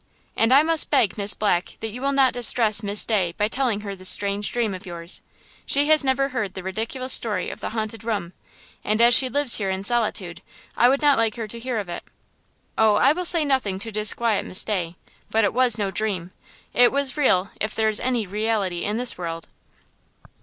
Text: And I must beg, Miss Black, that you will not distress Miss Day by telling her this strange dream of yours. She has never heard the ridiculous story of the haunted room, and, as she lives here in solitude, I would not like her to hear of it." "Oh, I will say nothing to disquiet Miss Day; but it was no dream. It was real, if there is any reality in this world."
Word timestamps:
And 0.35 0.51
I 0.51 0.63
must 0.63 0.89
beg, 0.89 1.15
Miss 1.15 1.35
Black, 1.35 1.75
that 1.79 1.91
you 1.91 2.01
will 2.01 2.11
not 2.11 2.33
distress 2.33 2.81
Miss 2.81 3.05
Day 3.05 3.35
by 3.37 3.47
telling 3.47 3.81
her 3.81 3.95
this 3.95 4.09
strange 4.09 4.51
dream 4.51 4.73
of 4.73 4.87
yours. 4.87 5.21
She 5.63 5.89
has 5.89 6.03
never 6.03 6.29
heard 6.29 6.55
the 6.55 6.63
ridiculous 6.63 7.13
story 7.13 7.51
of 7.51 7.59
the 7.59 7.69
haunted 7.69 8.03
room, 8.03 8.33
and, 8.83 8.99
as 8.99 9.13
she 9.13 9.29
lives 9.29 9.57
here 9.59 9.69
in 9.69 9.83
solitude, 9.83 10.41
I 10.75 10.89
would 10.89 11.03
not 11.03 11.19
like 11.19 11.35
her 11.35 11.47
to 11.47 11.59
hear 11.59 11.77
of 11.77 11.87
it." 11.87 12.01
"Oh, 12.79 12.95
I 12.95 13.11
will 13.11 13.25
say 13.25 13.45
nothing 13.45 13.77
to 13.77 13.91
disquiet 13.91 14.43
Miss 14.43 14.65
Day; 14.65 14.95
but 15.29 15.43
it 15.43 15.53
was 15.53 15.77
no 15.77 15.91
dream. 15.91 16.31
It 16.73 16.91
was 16.91 17.15
real, 17.15 17.51
if 17.61 17.75
there 17.75 17.87
is 17.87 17.99
any 17.99 18.25
reality 18.25 18.83
in 18.83 18.97
this 18.97 19.19
world." 19.19 19.49